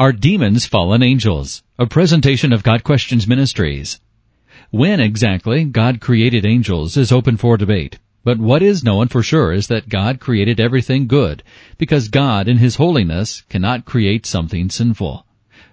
[0.00, 1.62] Are demons fallen angels?
[1.78, 4.00] A presentation of Got Questions Ministries.
[4.70, 7.98] When exactly God created angels is open for debate.
[8.24, 11.42] But what is known for sure is that God created everything good,
[11.76, 15.26] because God in His holiness cannot create something sinful.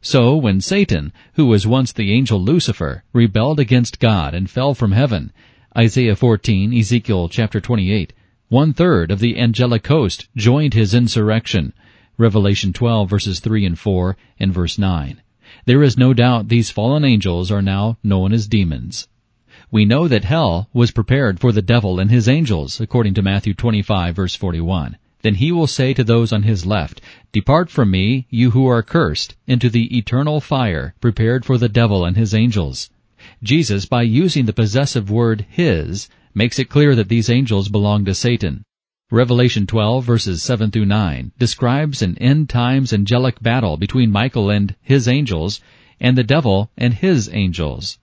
[0.00, 4.92] So when Satan, who was once the angel Lucifer, rebelled against God and fell from
[4.92, 5.32] heaven,
[5.76, 8.12] Isaiah 14, Ezekiel chapter 28,
[8.50, 11.72] one third of the angelic host joined his insurrection,
[12.18, 15.22] Revelation 12 verses 3 and 4 and verse 9.
[15.64, 19.08] There is no doubt these fallen angels are now known as demons.
[19.70, 23.54] We know that hell was prepared for the devil and his angels, according to Matthew
[23.54, 24.96] 25 verse 41.
[25.22, 27.00] Then he will say to those on his left,
[27.32, 32.04] Depart from me, you who are cursed, into the eternal fire prepared for the devil
[32.04, 32.90] and his angels.
[33.42, 38.14] Jesus, by using the possessive word his, makes it clear that these angels belong to
[38.14, 38.64] Satan.
[39.12, 44.74] Revelation 12 verses 7 through 9 describes an end times angelic battle between Michael and
[44.80, 45.60] his angels
[46.00, 47.98] and the devil and his angels.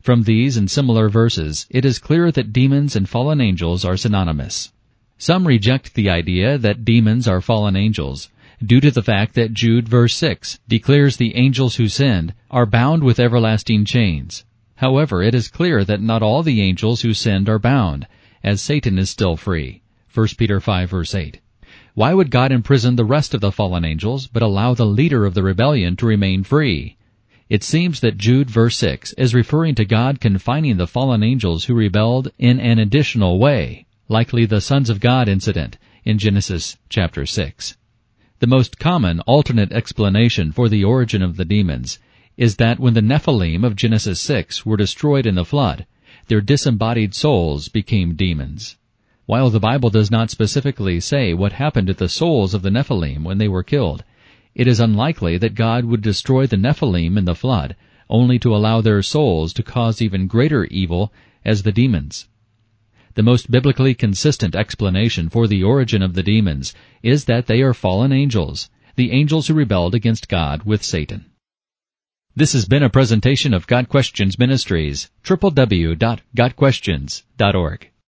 [0.00, 4.72] From these and similar verses, it is clear that demons and fallen angels are synonymous.
[5.18, 8.28] Some reject the idea that demons are fallen angels
[8.60, 13.04] due to the fact that Jude verse 6 declares the angels who sinned are bound
[13.04, 14.44] with everlasting chains.
[14.74, 18.08] However, it is clear that not all the angels who sinned are bound,
[18.42, 19.79] as Satan is still free.
[20.12, 21.40] 1 Peter 5 verse 8.
[21.94, 25.34] Why would God imprison the rest of the fallen angels, but allow the leader of
[25.34, 26.96] the rebellion to remain free?
[27.48, 31.74] It seems that Jude verse 6 is referring to God confining the fallen angels who
[31.74, 37.76] rebelled in an additional way, likely the sons of God incident in Genesis chapter 6.
[38.40, 42.00] The most common alternate explanation for the origin of the demons
[42.36, 45.86] is that when the Nephilim of Genesis 6 were destroyed in the flood,
[46.26, 48.76] their disembodied souls became demons.
[49.30, 53.22] While the Bible does not specifically say what happened to the souls of the Nephilim
[53.22, 54.02] when they were killed,
[54.56, 57.76] it is unlikely that God would destroy the Nephilim in the flood,
[58.08, 61.12] only to allow their souls to cause even greater evil
[61.44, 62.26] as the demons.
[63.14, 67.72] The most biblically consistent explanation for the origin of the demons is that they are
[67.72, 71.26] fallen angels, the angels who rebelled against God with Satan.
[72.34, 77.90] This has been a presentation of Got Questions Ministries, www.gotquestions.org.